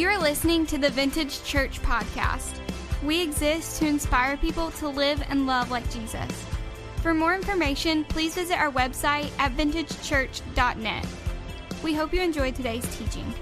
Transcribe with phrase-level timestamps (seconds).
[0.00, 2.58] You're listening to the Vintage Church Podcast.
[3.02, 6.26] We exist to inspire people to live and love like Jesus.
[7.02, 11.06] For more information, please visit our website at vintagechurch.net.
[11.84, 13.34] We hope you enjoyed today's teaching.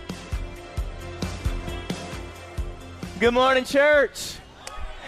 [3.20, 4.38] Good morning, church.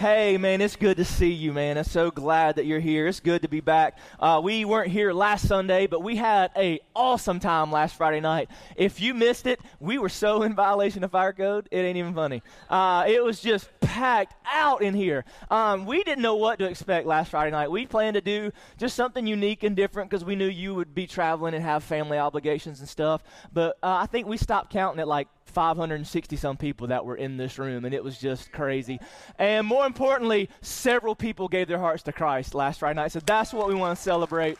[0.01, 1.77] Hey, man, it's good to see you, man.
[1.77, 3.05] I'm so glad that you're here.
[3.05, 3.99] It's good to be back.
[4.19, 8.49] Uh, we weren't here last Sunday, but we had a awesome time last Friday night.
[8.75, 12.15] If you missed it, we were so in violation of fire code, it ain't even
[12.15, 12.41] funny.
[12.67, 15.25] Uh, it was just packed out in here.
[15.49, 17.69] Um, we didn't know what to expect last Friday night.
[17.69, 21.07] We planned to do just something unique and different because we knew you would be
[21.07, 23.23] traveling and have family obligations and stuff.
[23.51, 27.37] But uh, I think we stopped counting at like 560 some people that were in
[27.37, 28.99] this room, and it was just crazy.
[29.37, 33.11] And more importantly, several people gave their hearts to Christ last Friday night.
[33.11, 34.57] So that's what we want to celebrate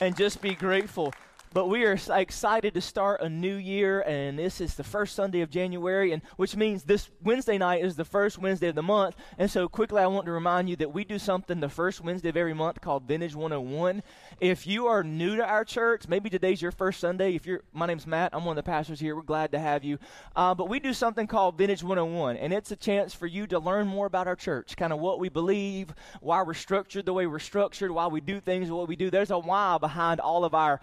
[0.00, 1.14] and just be grateful.
[1.54, 5.42] But we are excited to start a new year, and this is the first Sunday
[5.42, 9.16] of January, and which means this Wednesday night is the first Wednesday of the month.
[9.36, 12.30] And so, quickly, I want to remind you that we do something the first Wednesday
[12.30, 14.02] of every month called Vintage 101.
[14.40, 17.34] If you are new to our church, maybe today's your first Sunday.
[17.34, 18.30] If you're, my name's Matt.
[18.32, 19.14] I'm one of the pastors here.
[19.14, 19.98] We're glad to have you.
[20.34, 23.58] Uh, but we do something called Vintage 101, and it's a chance for you to
[23.58, 25.92] learn more about our church, kind of what we believe,
[26.22, 29.10] why we're structured the way we're structured, why we do things way we do.
[29.10, 30.80] There's a why behind all of our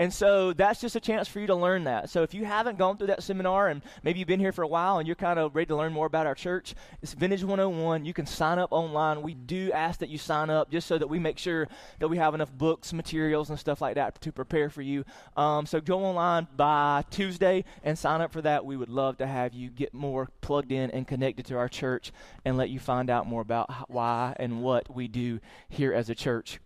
[0.00, 2.08] and so that's just a chance for you to learn that.
[2.08, 4.66] So if you haven't gone through that seminar and maybe you've been here for a
[4.66, 8.06] while and you're kind of ready to learn more about our church, it's Vintage 101.
[8.06, 9.20] You can sign up online.
[9.20, 12.16] We do ask that you sign up just so that we make sure that we
[12.16, 15.04] have enough books, materials, and stuff like that to prepare for you.
[15.36, 18.64] Um, so go online by Tuesday and sign up for that.
[18.64, 22.10] We would love to have you get more plugged in and connected to our church
[22.46, 26.14] and let you find out more about why and what we do here as a
[26.14, 26.58] church.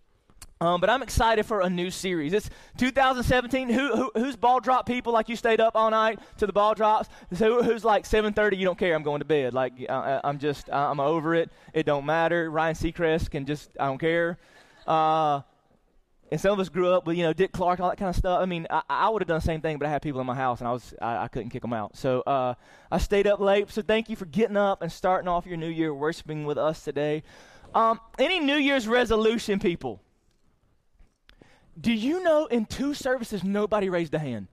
[0.61, 2.31] Um, but I'm excited for a new series.
[2.31, 3.69] It's 2017.
[3.69, 5.11] Who, who, who's ball drop people?
[5.11, 7.09] Like you stayed up all night to the ball drops.
[7.33, 8.57] So who's like 7:30?
[8.57, 8.95] You don't care.
[8.95, 9.53] I'm going to bed.
[9.53, 11.51] Like uh, I'm just I'm over it.
[11.73, 12.49] It don't matter.
[12.49, 14.37] Ryan Seacrest can just I don't care.
[14.87, 15.41] Uh,
[16.31, 18.15] and some of us grew up with you know Dick Clark, all that kind of
[18.15, 18.39] stuff.
[18.41, 20.27] I mean, I, I would have done the same thing, but I had people in
[20.27, 21.97] my house, and I was I, I couldn't kick them out.
[21.97, 22.53] So uh,
[22.89, 23.69] I stayed up late.
[23.71, 26.81] So thank you for getting up and starting off your new year worshiping with us
[26.81, 27.23] today.
[27.73, 30.01] Um, any New Year's resolution, people?
[31.79, 34.47] Do you know in two services nobody raised a hand?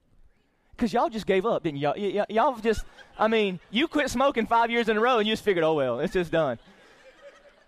[0.76, 1.94] Because y'all just gave up, didn't y'all?
[1.96, 2.84] Y- y- y'all just,
[3.18, 5.74] I mean, you quit smoking five years in a row and you just figured, oh,
[5.74, 6.58] well, it's just done.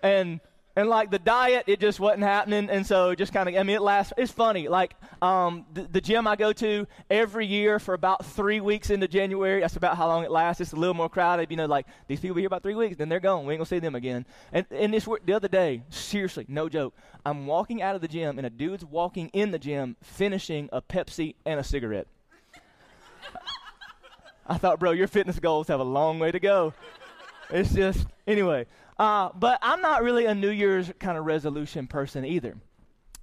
[0.02, 0.40] And
[0.76, 3.76] and like the diet, it just wasn't happening, and so just kind of, I mean,
[3.76, 4.12] it lasts.
[4.16, 8.60] It's funny, like um, the, the, gym I go to every year for about three
[8.60, 9.60] weeks into January.
[9.60, 10.60] That's about how long it lasts.
[10.60, 11.66] It's a little more crowded, you know.
[11.66, 13.46] Like these people be here about three weeks, then they're gone.
[13.46, 14.26] We ain't gonna see them again.
[14.52, 16.94] And and this the other day, seriously, no joke.
[17.24, 20.82] I'm walking out of the gym, and a dude's walking in the gym, finishing a
[20.82, 22.08] Pepsi and a cigarette.
[24.48, 26.74] I thought, bro, your fitness goals have a long way to go.
[27.50, 28.66] It's just anyway.
[28.98, 32.56] Uh, but I'm not really a New Year's kind of resolution person either.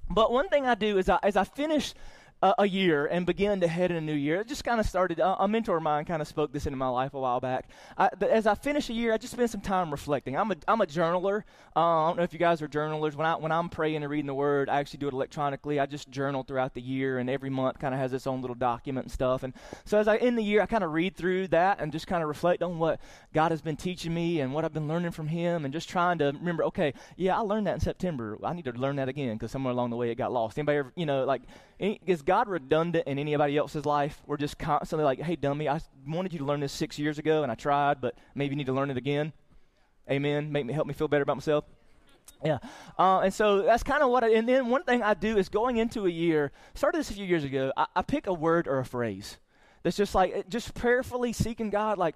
[0.10, 1.94] But one thing I do is I, as I finish
[2.42, 4.42] a, a year and begin to head in a new year.
[4.42, 5.20] It just kind of started.
[5.20, 7.70] Uh, a mentor of mine kind of spoke this into my life a while back.
[7.98, 10.36] I, as I finish a year, I just spend some time reflecting.
[10.38, 11.44] I'm a I'm a journaler.
[11.76, 13.16] Uh, I don't know if you guys are journalers.
[13.16, 15.80] When I when I'm praying and reading the Word, I actually do it electronically.
[15.80, 18.56] I just journal throughout the year, and every month kind of has its own little
[18.56, 19.44] document and stuff.
[19.44, 19.54] And
[19.86, 22.24] so as I end the year, I kind of read through that and just kind
[22.24, 23.00] of reflect on what
[23.34, 26.18] God has been teaching me and what I've been learning from Him, and just trying
[26.20, 26.64] to remember.
[26.66, 28.38] Okay, yeah, I learned that in September.
[28.44, 30.58] I need to learn that again because somewhere along the way it got lost.
[30.58, 31.42] Anybody ever, you know, like
[31.82, 34.22] is God redundant in anybody else's life?
[34.28, 37.42] We're just constantly like, hey, dummy, I wanted you to learn this six years ago,
[37.42, 39.34] and I tried, but maybe you need to learn it again.
[40.10, 40.52] Amen.
[40.52, 41.66] Make me help me feel better about myself.
[42.46, 42.60] Yeah.
[43.00, 45.50] Uh, and so that's kind of what I, and then one thing I do is
[45.50, 48.68] going into a year, started this a few years ago, I, I pick a word
[48.68, 49.38] or a phrase
[49.82, 52.16] that's just like, just prayerfully seeking God, like,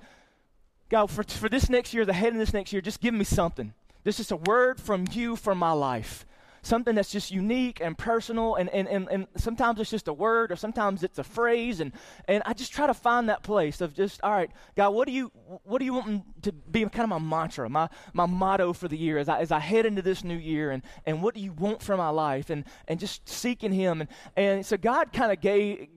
[0.90, 3.24] God, for, for this next year, the head of this next year, just give me
[3.24, 3.74] something.
[4.04, 6.24] This is a word from you for my life
[6.66, 10.52] something that's just unique and personal and, and, and, and sometimes it's just a word
[10.52, 11.92] or sometimes it's a phrase and,
[12.28, 15.14] and i just try to find that place of just all right god what do
[15.14, 15.32] you
[15.64, 18.98] what do you want to be kind of my mantra my, my motto for the
[18.98, 21.54] year as I, as I head into this new year and, and what do you
[21.54, 25.40] want for my life and, and just seeking him and, and so god kind of
[25.42, 25.88] gave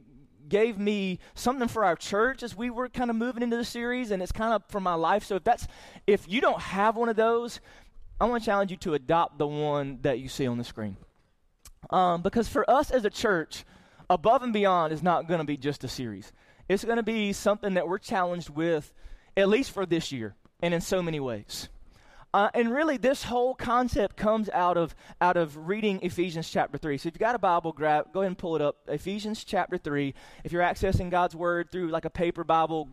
[0.49, 4.11] gave me something for our church as we were kind of moving into the series
[4.11, 5.25] and it's kind of for my life.
[5.25, 5.67] So if that's
[6.07, 7.61] if you don't have one of those
[8.21, 10.97] I want to challenge you to adopt the one that you see on the screen.
[11.91, 13.65] Um, because for us as a church,
[14.11, 16.33] above and beyond is not going to be just a series.
[16.69, 18.93] It's going to be something that we're challenged with,
[19.37, 21.69] at least for this year, and in so many ways.
[22.35, 26.99] Uh, and really, this whole concept comes out of out of reading Ephesians chapter three.
[26.99, 28.77] So, if you got a Bible, grab, go ahead and pull it up.
[28.87, 30.13] Ephesians chapter three.
[30.45, 32.89] If you're accessing God's word through like a paper Bible,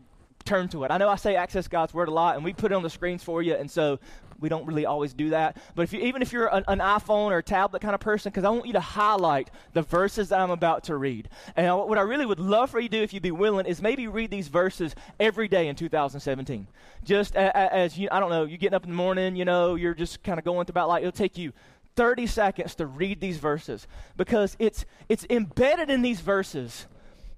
[0.46, 0.92] turn to it.
[0.92, 2.90] I know I say access God's word a lot, and we put it on the
[2.90, 4.00] screens for you, and so
[4.40, 5.58] we don't really always do that.
[5.76, 8.44] But if you, even if you're an, an iPhone or tablet kind of person, because
[8.44, 11.30] I want you to highlight the verses that I'm about to read.
[11.56, 13.66] And I, what I really would love for you to do, if you'd be willing,
[13.66, 16.68] is maybe read these verses every day in 2017.
[17.04, 19.46] Just a, a, as you, I don't know, you're getting up in the morning, you
[19.46, 21.54] know, you're just kind of going about like it'll take you
[21.96, 23.88] 30 seconds to read these verses
[24.18, 26.88] because it's it's embedded in these verses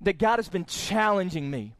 [0.02, 1.74] that God has been challenging me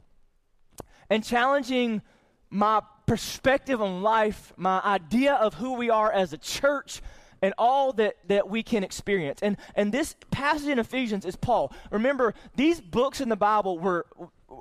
[1.10, 2.02] and challenging
[2.50, 7.00] my perspective on life, my idea of who we are as a church,
[7.40, 9.40] and all that, that we can experience.
[9.42, 11.72] And, and this passage in Ephesians is Paul.
[11.90, 14.06] Remember, these books in the Bible were,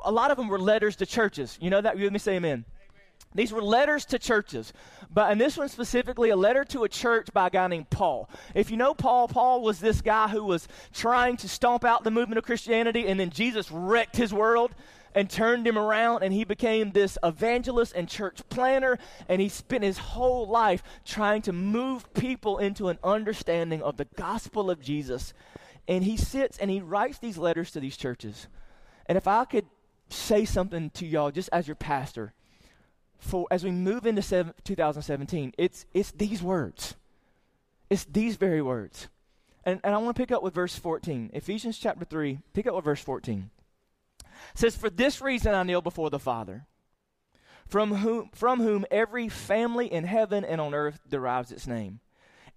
[0.04, 1.58] a lot of them were letters to churches.
[1.60, 2.00] You know that?
[2.00, 2.66] Let me say amen.
[3.34, 4.74] These were letters to churches.
[5.12, 8.30] But and this one specifically, a letter to a church by a guy named Paul.
[8.56, 12.12] If you know Paul, Paul was this guy who was trying to stomp out the
[12.12, 14.74] movement of Christianity, and then Jesus wrecked his world
[15.18, 19.84] and turned him around, and he became this evangelist and church planner, and he spent
[19.84, 25.34] his whole life trying to move people into an understanding of the gospel of Jesus.
[25.88, 28.48] And he sits and he writes these letters to these churches.
[29.08, 29.66] And if I could
[30.10, 32.34] say something to y'all just as your pastor,
[33.18, 36.96] for as we move into seven, 2017, it's it's these words.
[37.90, 39.08] It's these very words.
[39.66, 41.32] And, and I want to pick up with verse 14.
[41.34, 43.50] Ephesians chapter 3, pick up with verse 14
[44.54, 46.66] says, For this reason I kneel before the Father,
[47.68, 52.00] from whom, from whom every family in heaven and on earth derives its name.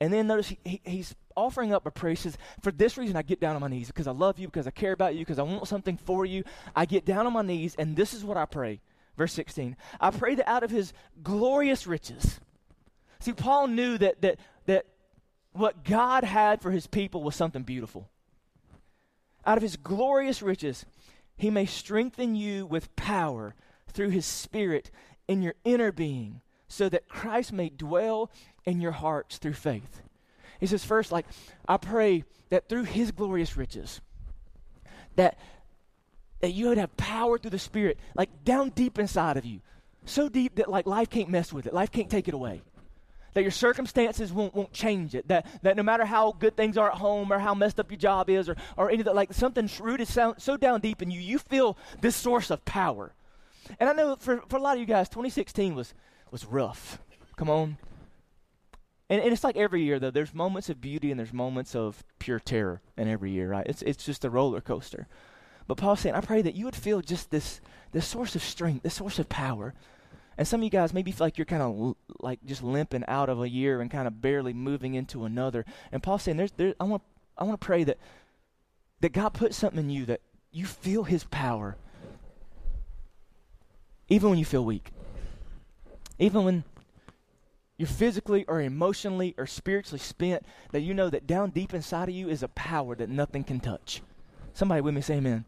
[0.00, 2.10] And then notice he, he, he's offering up a prayer.
[2.10, 4.46] He says, For this reason I get down on my knees, because I love you,
[4.46, 6.44] because I care about you, because I want something for you.
[6.74, 8.80] I get down on my knees, and this is what I pray.
[9.16, 9.76] Verse 16.
[10.00, 10.92] I pray that out of his
[11.22, 12.40] glorious riches.
[13.18, 14.86] See, Paul knew that that that
[15.52, 18.08] what God had for his people was something beautiful.
[19.44, 20.86] Out of his glorious riches,
[21.40, 23.54] he may strengthen you with power
[23.88, 24.90] through his Spirit
[25.26, 28.30] in your inner being, so that Christ may dwell
[28.64, 30.02] in your hearts through faith.
[30.60, 31.24] He says, first, like,
[31.66, 34.00] I pray that through his glorious riches,
[35.16, 35.38] that
[36.40, 39.60] that you would have power through the Spirit, like down deep inside of you.
[40.06, 41.74] So deep that like life can't mess with it.
[41.74, 42.62] Life can't take it away
[43.34, 45.28] that your circumstances won't, won't change it.
[45.28, 47.98] That, that no matter how good things are at home or how messed up your
[47.98, 51.38] job is or, or anything, like something rooted so, so down deep in you, you
[51.38, 53.12] feel this source of power.
[53.78, 55.94] And I know for, for a lot of you guys, 2016 was,
[56.30, 57.00] was rough.
[57.36, 57.76] Come on.
[59.08, 60.10] And, and it's like every year, though.
[60.10, 63.66] There's moments of beauty and there's moments of pure terror in every year, right?
[63.66, 65.08] It's, it's just a roller coaster.
[65.66, 67.60] But Paul's saying, I pray that you would feel just this,
[67.92, 69.74] this source of strength, this source of power
[70.40, 73.04] and some of you guys maybe feel like you're kind of l- like just limping
[73.06, 75.66] out of a year and kind of barely moving into another.
[75.92, 77.02] And Paul's saying, "There's, there, I want,
[77.36, 77.98] I want to pray that
[79.00, 81.76] that God put something in you that you feel His power,
[84.08, 84.92] even when you feel weak,
[86.18, 86.64] even when
[87.76, 90.46] you're physically or emotionally or spiritually spent.
[90.72, 93.60] That you know that down deep inside of you is a power that nothing can
[93.60, 94.00] touch.
[94.54, 95.44] Somebody with me say Amen.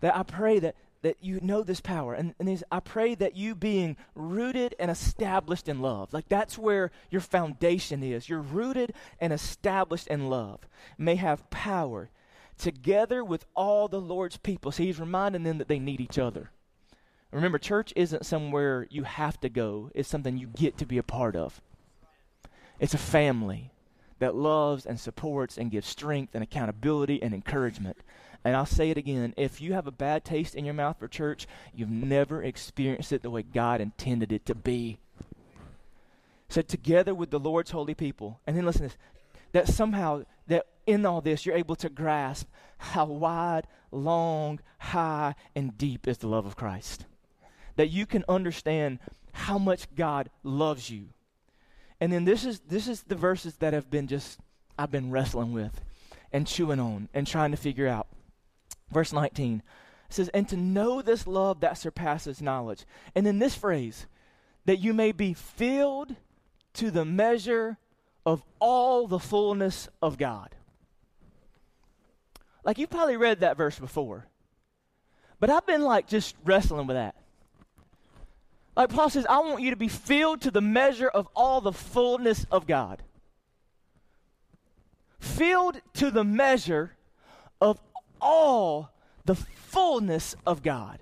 [0.00, 2.14] That I pray that that you know this power.
[2.14, 6.90] And, and I pray that you being rooted and established in love, like that's where
[7.10, 8.28] your foundation is.
[8.28, 10.60] You're rooted and established in love,
[10.96, 12.10] may have power
[12.58, 14.70] together with all the Lord's people.
[14.70, 16.50] He's reminding them that they need each other.
[17.32, 21.02] Remember, church isn't somewhere you have to go, it's something you get to be a
[21.02, 21.60] part of.
[22.78, 23.72] It's a family
[24.18, 27.96] that loves and supports and gives strength and accountability and encouragement.
[28.44, 31.08] And I'll say it again if you have a bad taste in your mouth for
[31.08, 34.98] church, you've never experienced it the way God intended it to be.
[36.48, 38.98] So, together with the Lord's holy people, and then listen to this,
[39.52, 45.78] that somehow, that in all this, you're able to grasp how wide, long, high, and
[45.78, 47.06] deep is the love of Christ.
[47.76, 48.98] That you can understand
[49.32, 51.08] how much God loves you.
[52.00, 54.38] And then this is this is the verses that have been just
[54.78, 55.80] I've been wrestling with
[56.32, 58.08] and chewing on and trying to figure out.
[58.92, 59.62] Verse 19
[60.08, 62.84] says, And to know this love that surpasses knowledge.
[63.14, 64.06] And then this phrase,
[64.64, 66.14] that you may be filled
[66.74, 67.78] to the measure
[68.24, 70.54] of all the fullness of God.
[72.64, 74.26] Like you've probably read that verse before,
[75.40, 77.16] but I've been like just wrestling with that.
[78.76, 81.72] Like Paul says, I want you to be filled to the measure of all the
[81.72, 83.02] fullness of God.
[85.18, 86.92] Filled to the measure
[88.22, 88.90] all
[89.24, 90.98] the fullness of God.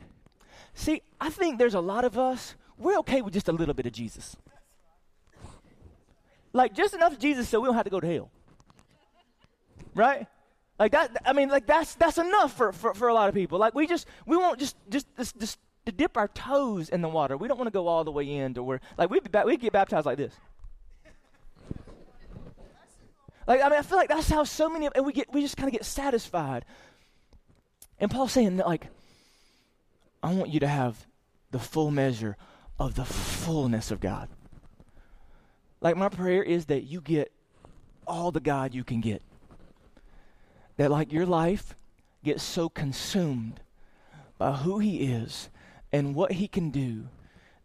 [0.75, 3.87] See, I think there's a lot of us, we're okay with just a little bit
[3.87, 4.37] of Jesus.
[6.53, 8.31] Like just enough Jesus so we don't have to go to hell.
[9.95, 10.27] Right?
[10.79, 13.59] Like that I mean like that's that's enough for, for, for a lot of people.
[13.59, 17.09] Like we just we want just just just, this to dip our toes in the
[17.09, 17.37] water.
[17.37, 19.61] We don't want to go all the way in to where, like, we'd, be, we'd
[19.61, 20.35] get baptized like this.
[23.47, 25.41] Like, I mean, I feel like that's how so many of, and we get, we
[25.41, 26.65] just kind of get satisfied.
[28.01, 28.87] And Paul's saying that, like,
[30.23, 31.07] I want you to have
[31.51, 32.37] the full measure
[32.79, 34.29] of the fullness of God.
[35.83, 37.31] Like, my prayer is that you get
[38.07, 39.23] all the God you can get.
[40.79, 41.77] That, like, your life
[42.25, 43.61] gets so consumed
[44.39, 45.51] by who He is
[45.93, 47.09] and what He can do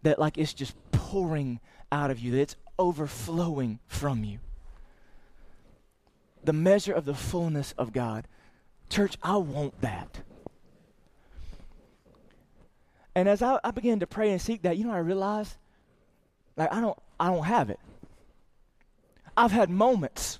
[0.03, 1.59] that, like, it's just pouring
[1.91, 4.39] out of you, that it's overflowing from you.
[6.43, 8.27] The measure of the fullness of God.
[8.89, 10.21] Church, I want that.
[13.15, 15.55] And as I, I began to pray and seek that, you know, I realized,
[16.57, 17.79] like, I don't, I don't have it.
[19.37, 20.39] I've had moments.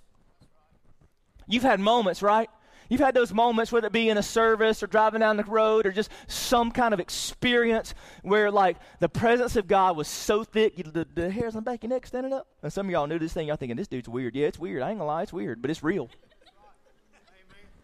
[1.47, 2.49] You've had moments, right?
[2.87, 5.87] You've had those moments, whether it be in a service or driving down the road
[5.87, 10.77] or just some kind of experience where, like, the presence of God was so thick,
[10.77, 12.47] you, the, the hairs on the back of your neck standing up.
[12.61, 13.47] And some of y'all knew this thing.
[13.47, 14.35] Y'all thinking, this dude's weird.
[14.35, 14.83] Yeah, it's weird.
[14.83, 16.09] I ain't gonna lie, it's weird, but it's real.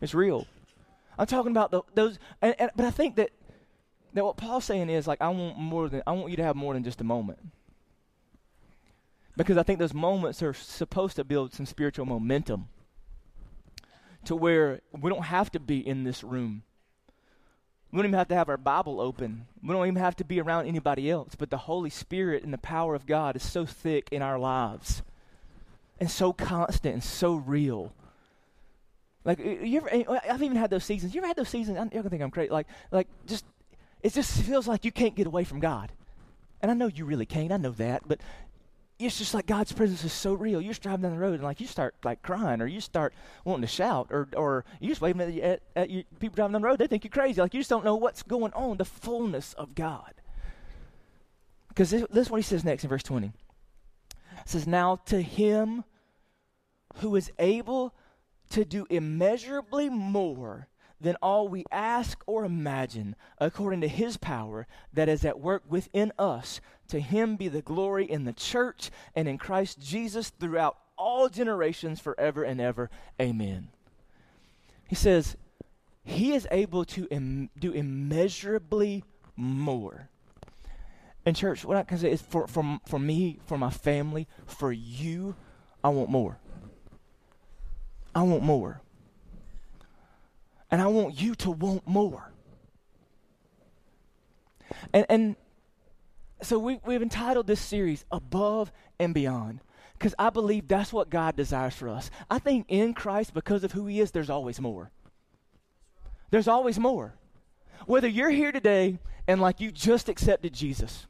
[0.02, 0.48] It's real.
[1.18, 3.30] I'm talking about the, those, and, and, but I think that
[4.14, 6.56] that what Paul's saying is like I want more than I want you to have
[6.56, 7.40] more than just a moment.
[9.38, 12.68] Because I think those moments are supposed to build some spiritual momentum
[14.26, 16.64] to where we don't have to be in this room.
[17.92, 19.48] We don't even have to have our Bible open.
[19.64, 21.36] We don't even have to be around anybody else.
[21.36, 25.02] But the Holy Spirit and the power of God is so thick in our lives
[26.00, 27.94] and so constant and so real.
[29.24, 29.90] Like you ever,
[30.30, 31.14] I've even had those seasons.
[31.14, 31.78] You ever had those seasons?
[31.78, 32.52] You're gonna think I'm crazy.
[32.52, 33.46] Like, like just
[34.02, 35.92] it just feels like you can't get away from God.
[36.62, 37.52] And I know you really can't.
[37.52, 38.20] I know that, but
[38.98, 40.62] it's just like God's presence is so real.
[40.62, 43.14] You just driving down the road and like you start like crying, or you start
[43.46, 46.68] wanting to shout, or or you just waving at, at, at people driving down the
[46.68, 46.80] road.
[46.80, 47.42] They think you're crazy.
[47.42, 48.78] Like you just don't know what's going on.
[48.78, 50.14] The fullness of God.
[51.72, 53.28] Because this, this is what he says next in verse 20.
[53.28, 53.34] It
[54.46, 55.86] says, Now to him
[56.98, 57.96] who is able
[58.52, 60.68] to do immeasurably more
[61.02, 66.12] than all we ask or imagine, according to his power that is at work within
[66.20, 66.62] us.
[66.90, 72.00] To him be the glory in the church and in Christ Jesus throughout all generations,
[72.00, 72.92] forever and ever.
[73.20, 73.70] Amen.
[74.88, 75.36] He says,
[76.04, 79.04] He is able to Im- do immeasurably
[79.36, 80.10] more.
[81.26, 84.72] And, church, what I can say is for, for, for me, for my family, for
[84.72, 85.36] you,
[85.84, 86.38] I want more.
[88.14, 88.82] I want more.
[90.70, 92.32] And I want you to want more.
[94.94, 95.36] And, and
[96.42, 99.60] so we, we've entitled this series Above and Beyond
[99.94, 102.10] because I believe that's what God desires for us.
[102.30, 104.92] I think in Christ, because of who He is, there's always more.
[106.32, 107.14] There's always more.
[107.86, 111.06] Whether you're here today and like you just accepted Jesus,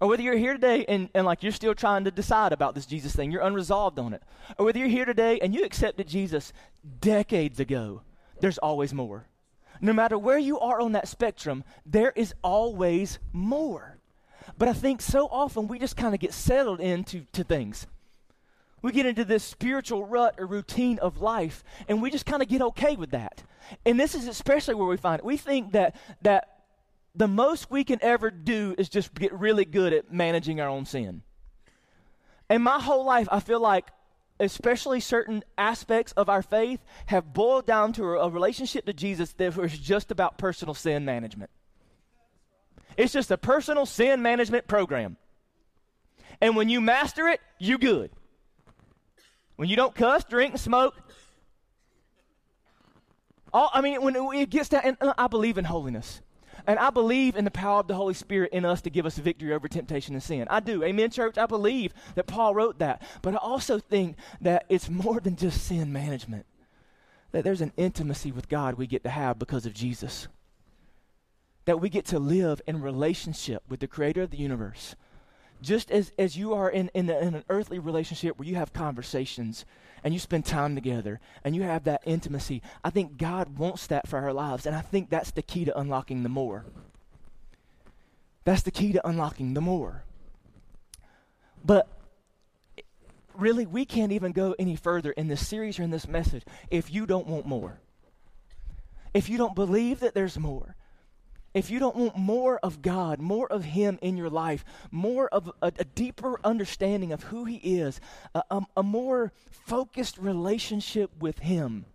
[0.00, 2.86] or whether you're here today and, and like you're still trying to decide about this
[2.86, 4.22] Jesus thing, you're unresolved on it,
[4.58, 6.52] or whether you're here today and you accepted Jesus
[7.00, 8.02] decades ago,
[8.40, 9.26] there's always more.
[9.80, 13.98] No matter where you are on that spectrum, there is always more.
[14.58, 17.86] But I think so often we just kind of get settled into to things.
[18.82, 22.48] We get into this spiritual rut or routine of life, and we just kind of
[22.48, 23.42] get okay with that.
[23.84, 25.24] And this is especially where we find it.
[25.24, 26.59] We think that that
[27.14, 30.86] the most we can ever do is just get really good at managing our own
[30.86, 31.22] sin.
[32.48, 33.86] And my whole life, I feel like
[34.40, 39.54] especially certain aspects of our faith, have boiled down to a, relationship to Jesus that
[39.54, 41.50] was just about personal sin management.
[42.96, 45.18] It's just a personal sin management program.
[46.40, 48.10] And when you master it, you good.
[49.56, 50.94] When you don't cuss, drink, and smoke,
[53.52, 56.22] all, I mean, when it gets down, and uh, I believe in holiness.
[56.66, 59.18] And I believe in the power of the Holy Spirit in us to give us
[59.18, 60.46] victory over temptation and sin.
[60.50, 60.82] I do.
[60.82, 61.38] Amen, church?
[61.38, 63.02] I believe that Paul wrote that.
[63.22, 66.46] But I also think that it's more than just sin management,
[67.32, 70.28] that there's an intimacy with God we get to have because of Jesus.
[71.64, 74.94] That we get to live in relationship with the creator of the universe.
[75.62, 79.64] Just as, as you are in, in, in an earthly relationship where you have conversations
[80.02, 82.62] and you spend time together and you have that intimacy.
[82.82, 85.78] I think God wants that for our lives, and I think that's the key to
[85.78, 86.64] unlocking the more.
[88.44, 90.04] That's the key to unlocking the more.
[91.64, 91.88] But
[93.34, 96.92] really, we can't even go any further in this series or in this message if
[96.92, 97.80] you don't want more.
[99.12, 100.76] If you don't believe that there's more,
[101.52, 105.50] if you don't want more of God, more of Him in your life, more of
[105.60, 108.00] a, a deeper understanding of who He is,
[108.34, 111.86] a, a, a more focused relationship with Him,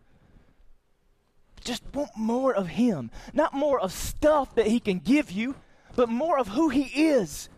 [1.63, 3.12] just want more of Him.
[3.33, 5.55] Not more of stuff that He can give you,
[5.95, 7.50] but more of who He is.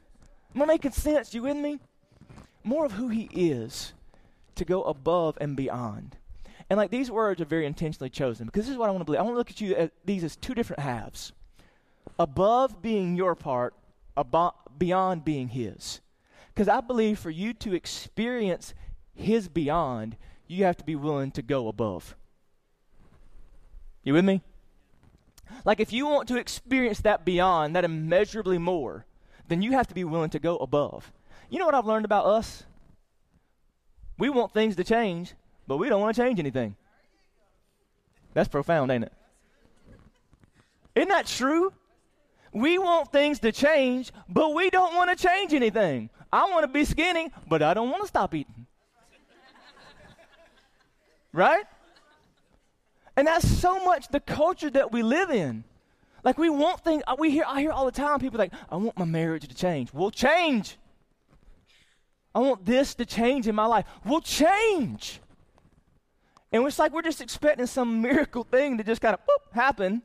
[0.56, 1.34] Am I making sense?
[1.34, 1.80] You with me?
[2.64, 3.94] More of who He is
[4.56, 6.16] to go above and beyond.
[6.70, 9.06] And like these words are very intentionally chosen because this is what I want to
[9.06, 9.20] believe.
[9.20, 11.32] I want to look at you at these as two different halves.
[12.20, 13.74] Above being your part,
[14.78, 16.02] beyond being his.
[16.54, 18.74] Because I believe for you to experience
[19.14, 22.16] his beyond, you have to be willing to go above.
[24.04, 24.42] You with me?
[25.66, 29.06] Like if you want to experience that beyond, that immeasurably more,
[29.48, 31.12] then you have to be willing to go above.
[31.50, 32.64] You know what I've learned about us?
[34.18, 35.34] We want things to change,
[35.68, 36.76] but we don't want to change anything.
[38.34, 39.14] That's profound, ain't it?
[40.96, 41.72] Isn't that true?
[42.54, 46.10] We want things to change, but we don't want to change anything.
[46.32, 48.66] I want to be skinny, but I don't want to stop eating.
[51.34, 51.66] right?
[53.16, 55.64] And that's so much the culture that we live in.
[56.24, 58.76] Like we want things, uh, we hear, I hear all the time people like, I
[58.76, 59.94] want my marriage to change.
[59.94, 60.78] We'll change.
[62.36, 63.86] I want this to change in my life.
[64.06, 65.20] We'll change.
[66.52, 70.02] And it's like we're just expecting some miracle thing to just kind of boop, happen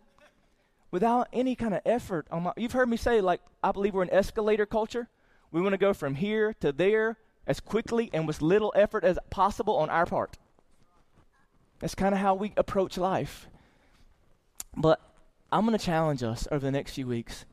[0.92, 4.02] without any kind of effort on my you've heard me say like i believe we're
[4.04, 5.08] an escalator culture.
[5.50, 9.18] We want to go from here to there as quickly and with little effort as
[9.28, 10.38] possible on our part.
[11.80, 13.49] That's kind of how we approach life.
[14.76, 15.00] But
[15.50, 17.44] i'm going to challenge us over the next few weeks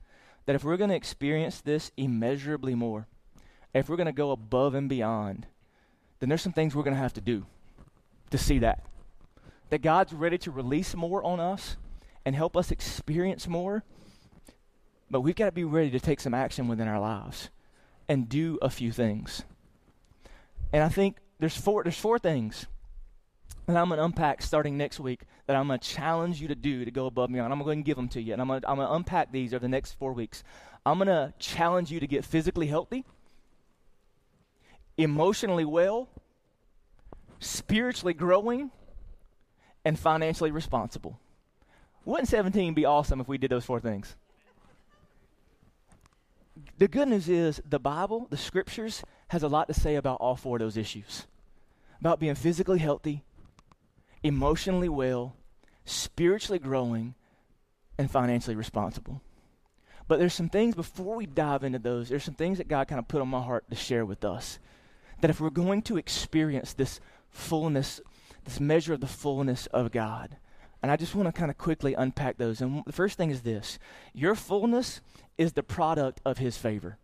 [0.46, 3.08] that if we're going to experience this immeasurably more
[3.74, 5.46] if we're going to go above and beyond
[6.20, 7.46] then there's some things we're going to have to do
[8.30, 8.84] to see that.
[9.70, 11.76] That god's ready to release more on us
[12.26, 13.84] and help us experience more.
[15.10, 17.50] But we've got to be ready to take some action within our lives
[18.08, 19.44] and do a few things.
[20.72, 22.68] And I think there's four there's four things
[23.66, 26.56] that I'm going to unpack starting next week that I'm going to challenge you to
[26.56, 27.54] do to go above and beyond.
[27.54, 29.32] I'm going to give them to you, and I'm going to, I'm going to unpack
[29.32, 30.44] these over the next four weeks.
[30.86, 33.06] I'm going to challenge you to get physically healthy,
[34.98, 36.10] emotionally well,
[37.40, 38.72] spiritually growing,
[39.86, 41.20] and financially responsible.
[42.06, 44.16] Wouldn't 17 be awesome if we did those four things?
[46.78, 50.36] The good news is the Bible, the scriptures, has a lot to say about all
[50.36, 51.26] four of those issues
[52.00, 53.24] about being physically healthy,
[54.24, 55.36] emotionally well,
[55.86, 57.14] spiritually growing,
[57.98, 59.22] and financially responsible.
[60.08, 63.00] But there's some things before we dive into those, there's some things that God kind
[63.00, 64.60] of put on my heart to share with us.
[65.22, 68.00] That if we're going to experience this fullness,
[68.46, 70.38] this measure of the fullness of God,
[70.82, 72.62] and I just want to kind of quickly unpack those.
[72.62, 73.80] And the first thing is this
[74.14, 75.02] your fullness
[75.38, 76.98] is the product of His favor.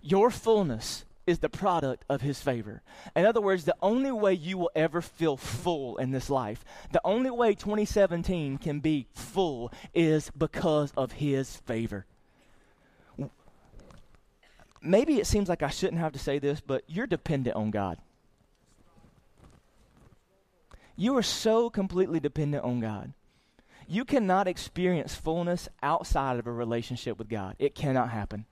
[0.00, 2.82] Your fullness is the product of His favor.
[3.16, 7.00] In other words, the only way you will ever feel full in this life, the
[7.04, 12.06] only way 2017 can be full is because of His favor.
[14.82, 17.98] Maybe it seems like I shouldn't have to say this, but you're dependent on God.
[20.96, 23.12] You are so completely dependent on God.
[23.86, 27.56] You cannot experience fullness outside of a relationship with God.
[27.58, 28.46] It cannot happen.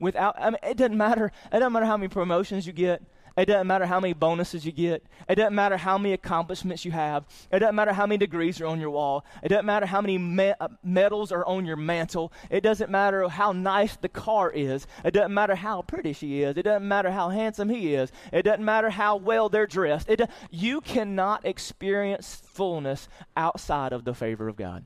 [0.00, 1.32] Without, I mean, it doesn't matter.
[1.52, 3.02] It doesn't matter how many promotions you get.
[3.38, 5.06] It doesn't matter how many bonuses you get.
[5.28, 7.24] It doesn't matter how many accomplishments you have.
[7.52, 9.24] It doesn't matter how many degrees are on your wall.
[9.44, 12.32] It doesn't matter how many me- uh, medals are on your mantle.
[12.50, 14.88] It doesn't matter how nice the car is.
[15.04, 16.56] It doesn't matter how pretty she is.
[16.56, 18.10] It doesn't matter how handsome he is.
[18.32, 20.08] It doesn't matter how well they're dressed.
[20.08, 20.20] It,
[20.50, 24.84] you cannot experience fullness outside of the favor of God.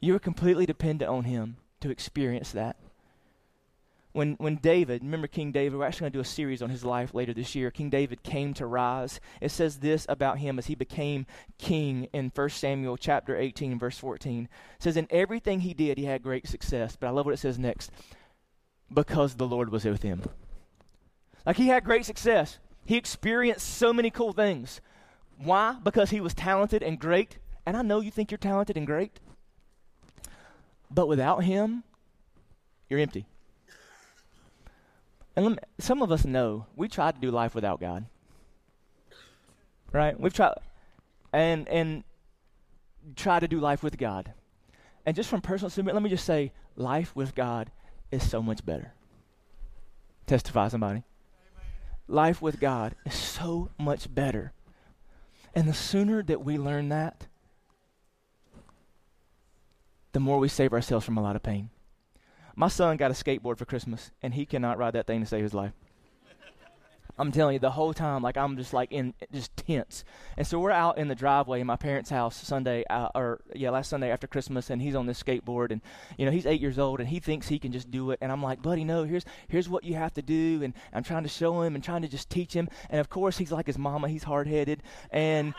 [0.00, 2.76] You are completely dependent on Him to experience that
[4.12, 6.84] when, when David, remember King David, we're actually going to do a series on his
[6.84, 7.70] life later this year.
[7.70, 9.20] King David came to rise.
[9.40, 11.26] It says this about him as he became
[11.58, 14.44] king in 1 Samuel chapter 18, verse 14.
[14.76, 16.94] It says, In everything he did, he had great success.
[16.94, 17.90] But I love what it says next
[18.92, 20.22] because the Lord was with him.
[21.46, 22.58] Like he had great success.
[22.84, 24.80] He experienced so many cool things.
[25.38, 25.76] Why?
[25.82, 27.38] Because he was talented and great.
[27.64, 29.20] And I know you think you're talented and great.
[30.90, 31.84] But without him,
[32.90, 33.26] you're empty.
[35.34, 38.06] And me, some of us know we tried to do life without God.
[39.92, 40.18] Right?
[40.18, 40.54] We've tried
[41.32, 42.04] and and
[43.16, 44.32] try to do life with God.
[45.04, 47.70] And just from personal experience, let me just say life with God
[48.10, 48.92] is so much better.
[50.26, 51.02] Testify somebody.
[51.02, 51.70] Amen.
[52.06, 54.52] Life with God is so much better.
[55.54, 57.26] And the sooner that we learn that,
[60.12, 61.70] the more we save ourselves from a lot of pain.
[62.54, 65.42] My son got a skateboard for Christmas, and he cannot ride that thing to save
[65.42, 65.72] his life.
[67.18, 70.02] I'm telling you, the whole time, like I'm just like in just tense.
[70.36, 73.70] And so we're out in the driveway in my parents' house Sunday, uh, or yeah,
[73.70, 75.82] last Sunday after Christmas, and he's on this skateboard, and
[76.16, 78.18] you know he's eight years old, and he thinks he can just do it.
[78.22, 81.22] And I'm like, buddy, no, here's here's what you have to do, and I'm trying
[81.24, 82.68] to show him and trying to just teach him.
[82.88, 85.52] And of course, he's like his mama, he's hard headed, and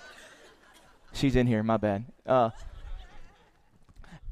[1.14, 2.04] she's in here, my bad.
[2.26, 2.50] Uh,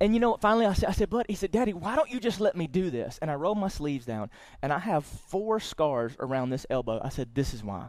[0.01, 0.41] and you know what?
[0.41, 2.67] Finally, I said, I said, but he said, Daddy, why don't you just let me
[2.67, 3.19] do this?
[3.21, 4.31] And I rolled my sleeves down,
[4.63, 7.01] and I have four scars around this elbow.
[7.03, 7.89] I said, This is why.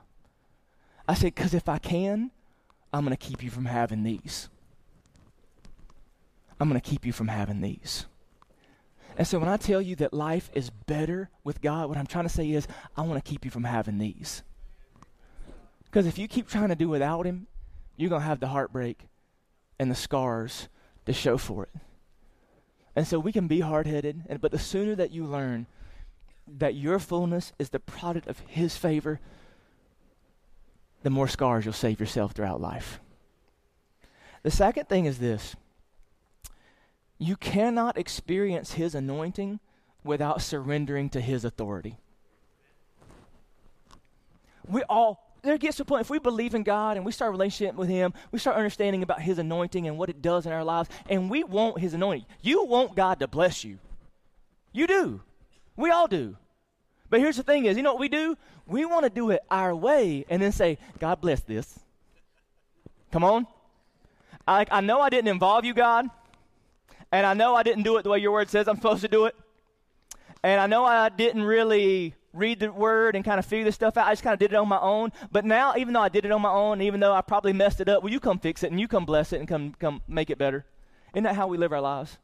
[1.08, 2.32] I said, Because if I can,
[2.92, 4.50] I'm going to keep you from having these.
[6.60, 8.06] I'm going to keep you from having these.
[9.16, 12.26] And so when I tell you that life is better with God, what I'm trying
[12.26, 12.68] to say is,
[12.98, 14.44] I want to keep you from having these.
[15.86, 17.48] Because if you keep trying to do without Him,
[17.98, 19.08] you're going to have the heartbreak
[19.78, 20.70] and the scars
[21.06, 21.70] to show for it.
[23.00, 25.68] And so we can be hard headed, but the sooner that you learn
[26.46, 29.22] that your fullness is the product of His favor,
[31.04, 33.00] the more scars you'll save yourself throughout life.
[34.44, 35.56] The second thing is this
[37.18, 39.62] you cannot experience His anointing
[40.04, 41.96] without surrendering to His authority.
[44.68, 47.32] We all there gets to a point if we believe in God and we start
[47.32, 50.64] relationship with Him, we start understanding about His anointing and what it does in our
[50.64, 52.26] lives, and we want His anointing.
[52.42, 53.80] You want God to bless you.
[54.72, 55.22] You do.
[55.76, 56.36] We all do.
[57.10, 58.38] But here's the thing is, you know what we do?
[58.68, 61.80] We want to do it our way and then say, God bless this.
[63.12, 63.48] Come on.
[64.48, 66.10] I, I know I didn't involve you, God.
[67.12, 69.08] And I know I didn't do it the way your word says I'm supposed to
[69.08, 69.36] do it.
[70.44, 73.98] And I know I didn't really read the word and kind of figure this stuff
[73.98, 74.08] out.
[74.08, 75.12] I just kind of did it on my own.
[75.32, 77.82] But now, even though I did it on my own, even though I probably messed
[77.82, 80.02] it up, will you come fix it and you come bless it and come come
[80.08, 80.66] make it better?
[81.14, 82.18] Isn't that how we live our lives?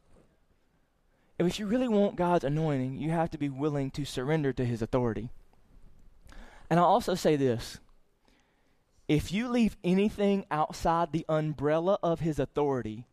[1.38, 4.82] If you really want God's anointing, you have to be willing to surrender to His
[4.82, 5.30] authority.
[6.70, 7.80] And I'll also say this
[9.08, 13.06] if you leave anything outside the umbrella of His authority,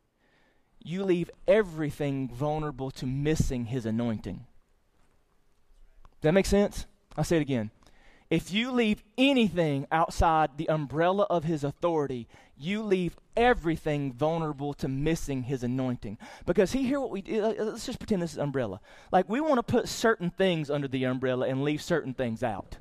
[0.83, 4.47] you leave everything vulnerable to missing His anointing.
[6.23, 6.87] That make sense?
[7.17, 7.71] I'll say it again.
[8.31, 14.89] If you leave anything outside the umbrella of his authority, you leave everything vulnerable to
[14.89, 16.17] missing his anointing.
[16.47, 17.45] Because he hear what we do.
[17.45, 18.81] Uh, let's just pretend this is umbrella.
[19.11, 22.79] Like we want to put certain things under the umbrella and leave certain things out.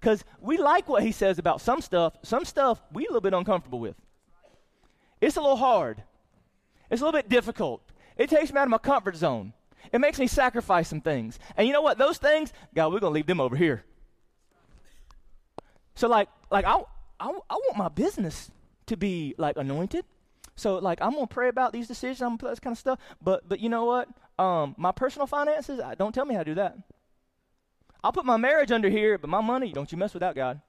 [0.00, 2.14] Because we like what he says about some stuff.
[2.22, 3.96] Some stuff we a little bit uncomfortable with.
[5.20, 6.02] It's a little hard.
[6.90, 7.82] It's a little bit difficult.
[8.16, 9.52] It takes me out of my comfort zone.
[9.90, 11.38] It makes me sacrifice some things.
[11.56, 11.98] And you know what?
[11.98, 13.84] Those things, God, we're going to leave them over here.
[15.94, 16.76] So, like, like I,
[17.20, 18.50] I, I want my business
[18.86, 20.04] to be, like, anointed.
[20.54, 22.78] So, like, I'm going to pray about these decisions, I'm going to this kind of
[22.78, 22.98] stuff.
[23.20, 24.08] But, but you know what?
[24.38, 26.76] Um, my personal finances, I, don't tell me how to do that.
[28.04, 30.60] I'll put my marriage under here, but my money, don't you mess with that, God.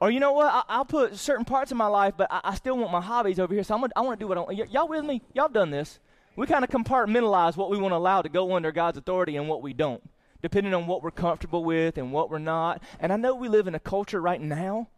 [0.00, 0.66] Or you know what?
[0.68, 3.38] I, will put certain parts of my life, but I, I, still want my hobbies
[3.38, 3.62] over here.
[3.62, 4.58] So I'm gonna, I want to do what I want.
[4.58, 5.22] Y- y'all with me?
[5.32, 6.00] Y'all done this?
[6.36, 9.48] We kind of compartmentalize what we want to allow to go under God's authority and
[9.48, 10.02] what we don't,
[10.42, 12.82] depending on what we're comfortable with and what we're not.
[13.00, 14.88] And I know we live in a culture right now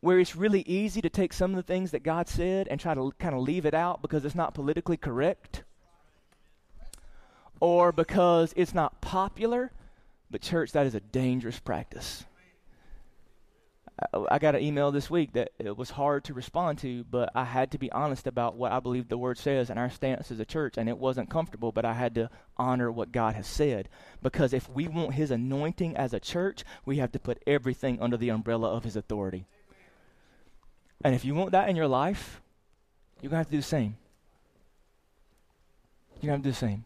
[0.00, 2.94] where it's really easy to take some of the things that God said and try
[2.94, 5.62] to kind of leave it out because it's not politically correct
[7.60, 9.70] or because it's not popular.
[10.30, 12.24] But, church, that is a dangerous practice.
[14.28, 17.44] I got an email this week that it was hard to respond to, but I
[17.44, 20.40] had to be honest about what I believe the word says and our stance as
[20.40, 23.88] a church, and it wasn't comfortable, but I had to honor what God has said.
[24.20, 28.16] Because if we want His anointing as a church, we have to put everything under
[28.16, 29.46] the umbrella of His authority.
[31.04, 32.40] And if you want that in your life,
[33.20, 33.96] you're going to have to do the same.
[36.20, 36.84] You're going to have to do the same.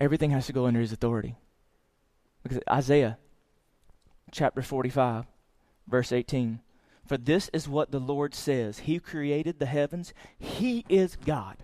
[0.00, 1.36] Everything has to go under His authority.
[2.42, 3.18] Because Isaiah
[4.32, 5.26] chapter 45,
[5.86, 6.60] verse 18.
[7.06, 11.58] For this is what the Lord says He created the heavens, He is God.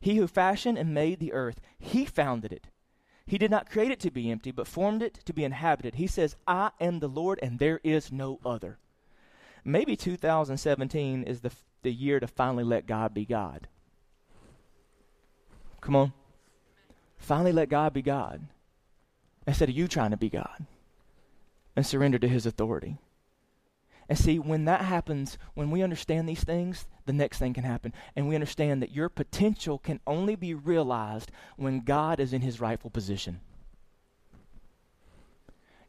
[0.00, 2.68] He who fashioned and made the earth, He founded it.
[3.26, 5.94] He did not create it to be empty, but formed it to be inhabited.
[5.94, 8.78] He says, I am the Lord, and there is no other.
[9.64, 11.50] Maybe 2017 is the,
[11.82, 13.66] the year to finally let God be God.
[15.80, 16.12] Come on.
[17.16, 18.46] Finally let God be God
[19.46, 20.66] instead of you trying to be God
[21.76, 22.98] and surrender to his authority.
[24.08, 27.94] And see, when that happens, when we understand these things, the next thing can happen.
[28.14, 32.60] And we understand that your potential can only be realized when God is in his
[32.60, 33.40] rightful position.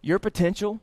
[0.02, 0.80] Your potential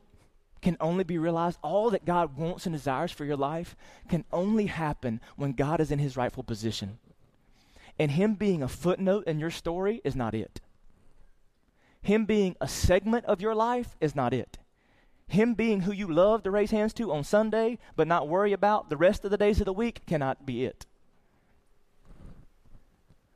[0.61, 3.75] can only be realized, all that God wants and desires for your life
[4.07, 6.99] can only happen when God is in his rightful position.
[7.99, 10.61] And Him being a footnote in your story is not it.
[12.01, 14.57] Him being a segment of your life is not it.
[15.33, 18.91] Him being who you love to raise hands to on Sunday, but not worry about
[18.91, 20.85] the rest of the days of the week cannot be it.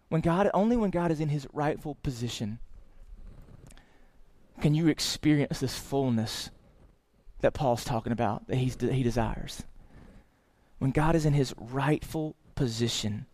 [0.08, 2.60] When God, only when God is in his rightful position
[4.62, 6.52] can you experience this fullness
[7.40, 9.64] that Paul's talking about, that he's, he desires.
[10.78, 13.26] When God is in his rightful position.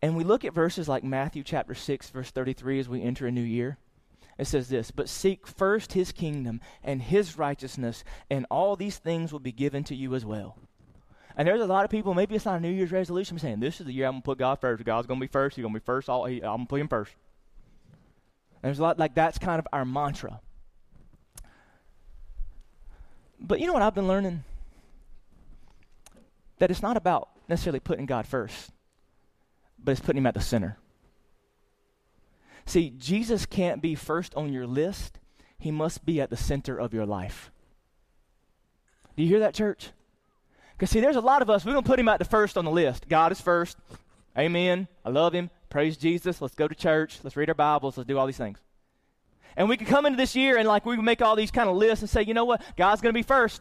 [0.00, 3.32] And we look at verses like Matthew chapter 6, verse 33 as we enter a
[3.32, 3.76] new year.
[4.42, 9.30] It says this, but seek first his kingdom and his righteousness, and all these things
[9.30, 10.58] will be given to you as well.
[11.36, 13.78] And there's a lot of people, maybe it's not a New Year's resolution, saying, This
[13.78, 14.84] is the year I'm going to put God first.
[14.84, 15.54] God's going to be first.
[15.54, 16.08] He's going to be first.
[16.08, 17.12] All, he, I'm going to put him first.
[18.54, 20.40] And there's a lot like that's kind of our mantra.
[23.38, 24.42] But you know what I've been learning?
[26.58, 28.72] That it's not about necessarily putting God first,
[29.78, 30.78] but it's putting him at the center.
[32.64, 35.18] See, Jesus can't be first on your list,
[35.58, 37.50] he must be at the center of your life.
[39.16, 39.90] Do you hear that, church?
[40.72, 42.64] Because, see, there's a lot of us, we're to put him at the first on
[42.64, 43.08] the list.
[43.08, 43.76] God is first.
[44.36, 44.88] Amen.
[45.04, 45.50] I love him.
[45.68, 46.40] Praise Jesus.
[46.40, 47.18] Let's go to church.
[47.22, 47.96] Let's read our Bibles.
[47.96, 48.58] Let's do all these things.
[49.56, 51.76] And we can come into this year and, like, we make all these kind of
[51.76, 52.62] lists and say, you know what?
[52.76, 53.60] God's going to be first.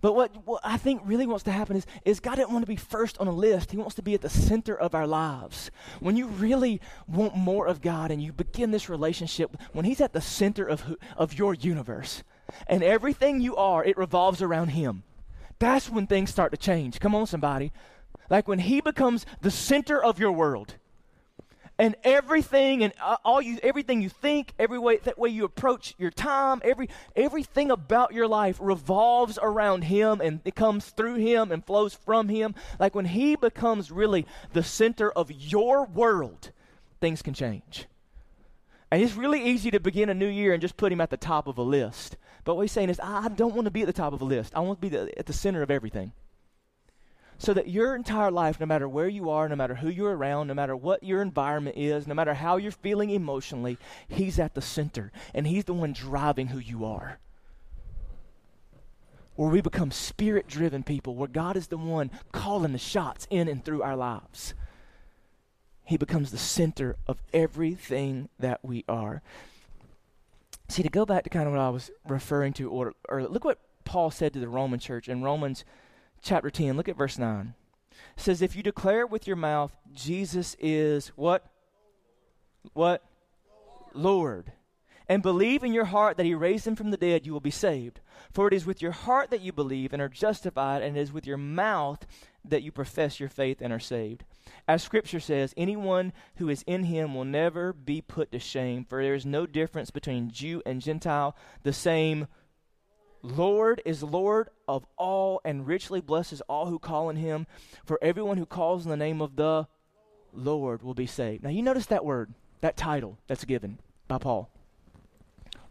[0.00, 2.68] But what, what I think really wants to happen is, is God didn't want to
[2.68, 3.70] be first on a list.
[3.70, 5.70] He wants to be at the center of our lives.
[6.00, 10.12] When you really want more of God and you begin this relationship, when He's at
[10.12, 12.22] the center of, who, of your universe
[12.66, 15.02] and everything you are, it revolves around Him.
[15.58, 17.00] That's when things start to change.
[17.00, 17.72] Come on, somebody.
[18.30, 20.76] Like when He becomes the center of your world
[21.78, 25.94] and everything and uh, all you everything you think every way that way you approach
[25.96, 31.52] your time every everything about your life revolves around him and it comes through him
[31.52, 32.54] and flows from him.
[32.78, 36.50] Like when he becomes really the center of your world
[37.00, 37.86] things can change.
[38.90, 41.16] And it's really easy to begin a new year and just put him at the
[41.16, 42.16] top of a list.
[42.44, 44.24] But what he's saying is i don't want to be at the top of a
[44.24, 44.52] list.
[44.56, 46.12] I want to be the, at the center of everything
[47.38, 50.48] so that your entire life, no matter where you are, no matter who you're around,
[50.48, 54.60] no matter what your environment is, no matter how you're feeling emotionally, He's at the
[54.60, 57.20] center and He's the one driving who you are.
[59.36, 63.46] Where we become spirit driven people, where God is the one calling the shots in
[63.46, 64.54] and through our lives.
[65.84, 69.22] He becomes the center of everything that we are.
[70.68, 73.44] See, to go back to kind of what I was referring to, or, or look
[73.44, 75.64] what Paul said to the Roman church in Romans
[76.22, 77.54] chapter 10, look at verse 9.
[78.16, 81.46] It says, If you declare with your mouth, Jesus is what?
[82.72, 83.04] What?
[83.94, 84.52] Lord.
[85.08, 87.50] And believe in your heart that he raised him from the dead, you will be
[87.50, 88.00] saved.
[88.30, 91.12] For it is with your heart that you believe and are justified, and it is
[91.12, 92.06] with your mouth
[92.44, 94.24] that you profess your faith and are saved.
[94.66, 99.02] As Scripture says, anyone who is in him will never be put to shame, for
[99.02, 101.34] there is no difference between Jew and Gentile.
[101.62, 102.26] The same
[103.22, 107.46] Lord is Lord of all and richly blesses all who call on him.
[107.84, 109.66] For everyone who calls in the name of the
[110.32, 111.42] Lord will be saved.
[111.42, 114.50] Now, you notice that word, that title that's given by Paul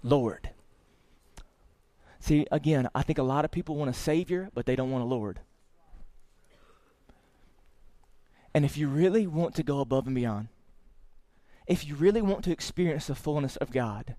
[0.03, 0.49] Lord.
[2.19, 5.03] See, again, I think a lot of people want a Savior, but they don't want
[5.03, 5.39] a Lord.
[8.53, 10.47] And if you really want to go above and beyond,
[11.67, 14.15] if you really want to experience the fullness of God,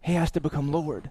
[0.00, 1.10] He has to become Lord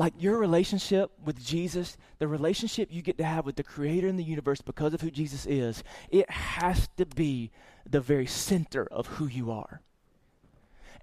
[0.00, 4.16] like your relationship with Jesus, the relationship you get to have with the creator in
[4.16, 7.50] the universe because of who Jesus is, it has to be
[7.86, 9.82] the very center of who you are.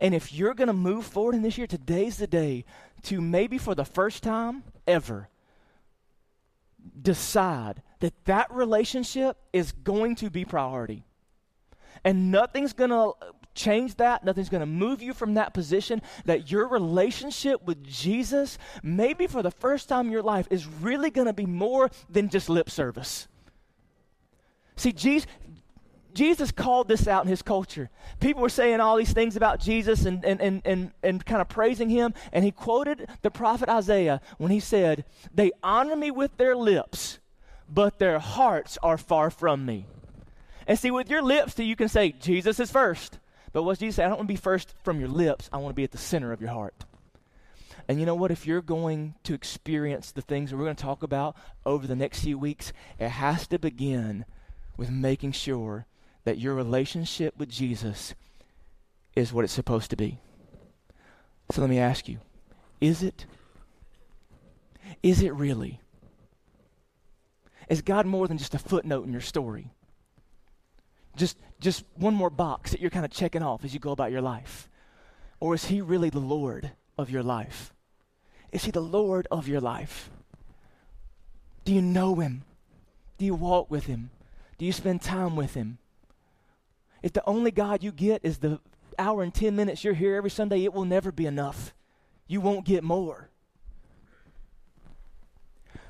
[0.01, 2.65] And if you're going to move forward in this year, today's the day
[3.03, 5.29] to maybe for the first time ever
[6.99, 11.05] decide that that relationship is going to be priority.
[12.03, 13.13] And nothing's going to
[13.57, 14.23] change that.
[14.23, 16.01] Nothing's going to move you from that position.
[16.25, 21.09] That your relationship with Jesus, maybe for the first time in your life, is really
[21.09, 23.27] going to be more than just lip service.
[24.77, 25.27] See, Jesus,
[26.13, 27.89] Jesus called this out in his culture.
[28.19, 31.49] People were saying all these things about Jesus and, and, and, and, and kind of
[31.49, 32.13] praising him.
[32.31, 37.19] And he quoted the prophet Isaiah when he said, They honor me with their lips,
[37.69, 39.85] but their hearts are far from me.
[40.65, 43.19] And see, with your lips, you can say, Jesus is first.
[43.53, 45.71] But what Jesus said, I don't want to be first from your lips, I want
[45.71, 46.85] to be at the center of your heart.
[47.87, 48.31] And you know what?
[48.31, 51.95] If you're going to experience the things that we're going to talk about over the
[51.95, 54.25] next few weeks, it has to begin
[54.75, 55.85] with making sure
[56.25, 58.13] that your relationship with Jesus
[59.15, 60.19] is what it's supposed to be.
[61.51, 62.19] So let me ask you
[62.81, 63.25] is it?
[65.01, 65.79] Is it really?
[67.69, 69.71] Is God more than just a footnote in your story?
[71.17, 74.11] Just, just one more box that you're kind of checking off as you go about
[74.11, 74.69] your life?
[75.39, 77.73] Or is He really the Lord of your life?
[78.51, 80.09] Is He the Lord of your life?
[81.65, 82.43] Do you know Him?
[83.17, 84.11] Do you walk with Him?
[84.57, 85.79] Do you spend time with Him?
[87.03, 88.59] If the only God you get is the
[88.97, 91.73] hour and 10 minutes you're here every Sunday, it will never be enough.
[92.27, 93.29] You won't get more.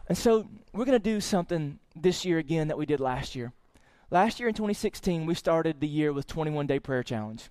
[0.08, 3.54] And so we're going to do something this year again that we did last year.
[4.10, 7.50] Last year in 2016, we started the year with 21 day prayer challenge.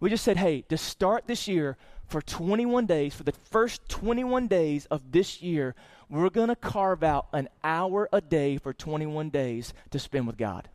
[0.00, 4.48] We just said, hey, to start this year for 21 days, for the first 21
[4.48, 5.74] days of this year,
[6.08, 10.36] we're going to carve out an hour a day for 21 days to spend with
[10.36, 10.68] God.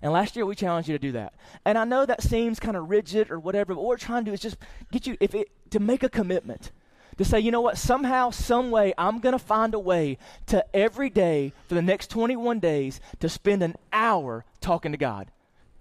[0.00, 1.34] And last year we challenged you to do that.
[1.64, 4.30] And I know that seems kind of rigid or whatever, but what we're trying to
[4.30, 4.56] do is just
[4.90, 6.72] get you if it to make a commitment.
[7.18, 10.64] To say, you know what, somehow, some way, I'm going to find a way to
[10.74, 15.30] every day for the next 21 days to spend an hour talking to God,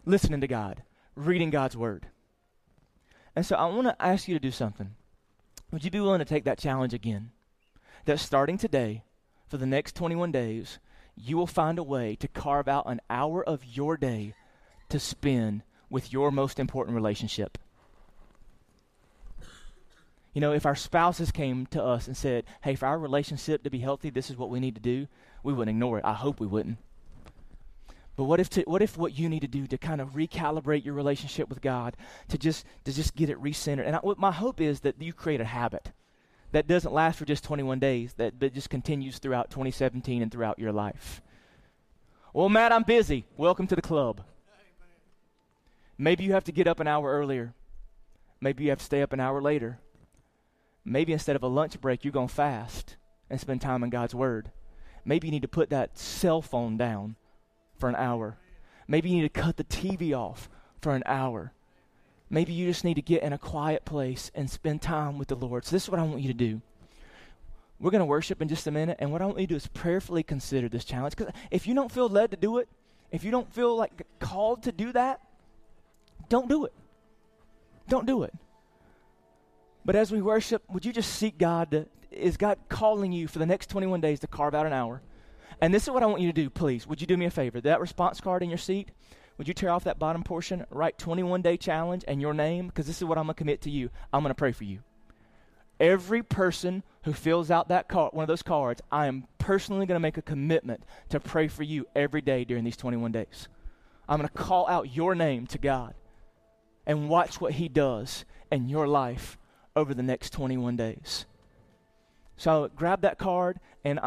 [0.06, 0.84] listening to God,
[1.15, 2.08] reading God's Word.
[3.36, 4.91] And so I want to ask you to do something.
[5.72, 7.32] Would you be willing to take that challenge again?
[8.06, 9.04] That starting today,
[9.48, 10.80] for the next 21 days,
[11.15, 14.34] you will find a way to carve out an hour of your day
[14.89, 17.58] to spend with your most important relationship.
[20.34, 23.70] You know, if our spouses came to us and said, hey, for our relationship to
[23.70, 25.08] be healthy, this is what we need to do,
[25.44, 26.06] we wouldn't ignore it.
[26.06, 26.78] I hope we wouldn't.
[28.15, 30.86] But what if, to, what if what you need to do to kind of recalibrate
[30.86, 31.98] your relationship with God,
[32.30, 33.86] to just, to just get it recentered?
[33.88, 35.91] And I, my hope is that you create a habit
[36.52, 40.60] that doesn't last for just 21 days, that, that just continues throughout 2017 and throughout
[40.60, 41.22] your life.
[42.34, 43.26] Well, Matt, I'm busy.
[43.38, 44.22] Welcome to the club.
[45.98, 47.54] Maybe you have to get up an hour earlier.
[48.39, 49.80] Maybe you have to stay up an hour later.
[50.84, 52.98] Maybe instead of a lunch break, you're going to fast
[53.30, 54.52] and spend time in God's Word.
[55.06, 57.15] Maybe you need to put that cell phone down
[57.78, 58.38] for an hour.
[58.88, 60.50] Maybe you need to cut the TV off
[60.82, 61.54] for an hour.
[62.30, 65.36] Maybe you just need to get in a quiet place and spend time with the
[65.36, 65.65] Lord.
[65.65, 66.62] So, this is what I want you to do.
[67.80, 69.56] We're going to worship in just a minute, and what I want you to do
[69.56, 71.15] is prayerfully consider this challenge.
[71.15, 72.70] Because if you don't feel led to do it,
[73.12, 75.20] if you don't feel like called to do that,
[76.30, 76.74] don't do it.
[77.89, 78.34] Don't do it.
[79.84, 81.72] But as we worship, would you just seek God?
[81.72, 85.02] To, is God calling you for the next 21 days to carve out an hour?
[85.60, 86.88] And this is what I want you to do, please.
[86.88, 87.62] Would you do me a favor?
[87.62, 88.89] That response card in your seat,
[89.38, 92.67] would you tear off that bottom portion, write 21 day challenge and your name?
[92.67, 93.89] Because this is what I'm going to commit to you.
[94.12, 94.80] I'm going to pray for you.
[95.80, 99.96] Every person who fills out that card, one of those cards, I am personally going
[99.96, 103.48] to make a commitment to pray for you every day during these 21 days.
[104.08, 105.96] I'm going to call out your name to God
[106.86, 109.39] and watch what He does in your life
[109.75, 111.25] over the next 21 days.
[112.38, 113.99] So grab that card, and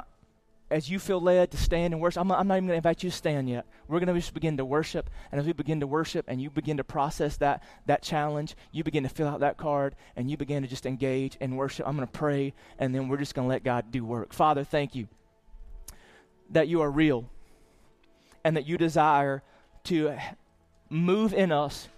[0.70, 3.02] as you feel led to stand and worship, I'm, I'm not even going to invite
[3.02, 3.66] you to stand yet.
[3.86, 5.10] We're going to just begin to worship.
[5.30, 8.82] And as we begin to worship and you begin to process that, that challenge, you
[8.82, 11.86] begin to fill out that card and you begin to just engage and worship.
[11.86, 14.32] I'm going to pray and then we're just going to let God do work.
[14.32, 15.06] Father, thank you
[16.50, 17.28] that you are real
[18.42, 19.42] and that you desire
[19.84, 20.16] to
[20.90, 21.88] move in us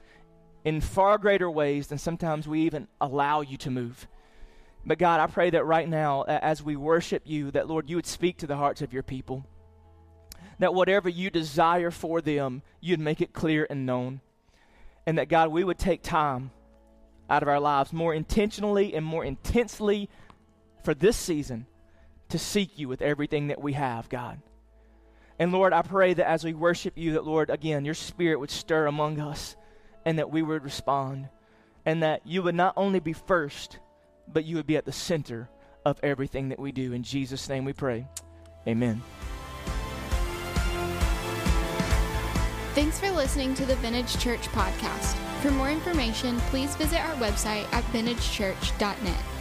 [0.66, 4.08] in far greater ways than sometimes we even allow you to move.
[4.84, 8.04] But God, I pray that right now, as we worship you, that Lord, you would
[8.04, 9.46] speak to the hearts of your people.
[10.58, 14.20] That whatever you desire for them, you'd make it clear and known.
[15.06, 16.50] And that, God, we would take time
[17.30, 20.10] out of our lives more intentionally and more intensely
[20.82, 21.66] for this season
[22.30, 24.40] to seek you with everything that we have, God.
[25.38, 28.50] And Lord, I pray that as we worship you, that, Lord, again, your spirit would
[28.50, 29.54] stir among us
[30.06, 31.28] and that we would respond.
[31.84, 33.78] And that you would not only be first,
[34.26, 35.50] but you would be at the center
[35.84, 36.92] of everything that we do.
[36.92, 38.08] In Jesus' name we pray.
[38.66, 39.02] Amen.
[42.74, 45.14] Thanks for listening to the Vintage Church podcast.
[45.40, 49.35] For more information, please visit our website at vintagechurch.net.